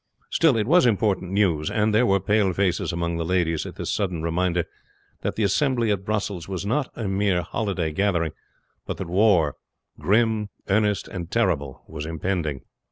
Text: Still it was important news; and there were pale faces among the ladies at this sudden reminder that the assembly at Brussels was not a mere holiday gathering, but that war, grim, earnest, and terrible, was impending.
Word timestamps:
Still 0.31 0.57
it 0.57 0.65
was 0.65 0.87
important 0.87 1.31
news; 1.31 1.69
and 1.69 1.93
there 1.93 2.07
were 2.07 2.19
pale 2.19 2.53
faces 2.53 2.91
among 2.91 3.17
the 3.17 3.23
ladies 3.23 3.67
at 3.67 3.75
this 3.75 3.91
sudden 3.93 4.23
reminder 4.23 4.65
that 5.21 5.35
the 5.35 5.43
assembly 5.43 5.91
at 5.91 6.03
Brussels 6.05 6.47
was 6.49 6.65
not 6.65 6.89
a 6.95 7.07
mere 7.07 7.43
holiday 7.43 7.91
gathering, 7.91 8.31
but 8.87 8.97
that 8.97 9.07
war, 9.07 9.57
grim, 9.99 10.49
earnest, 10.67 11.07
and 11.07 11.29
terrible, 11.29 11.83
was 11.87 12.07
impending. 12.07 12.61